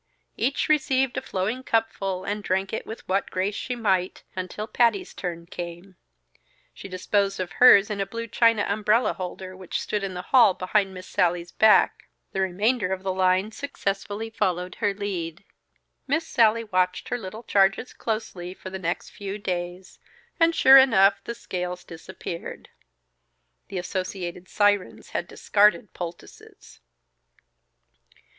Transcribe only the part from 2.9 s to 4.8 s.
what grace she might, until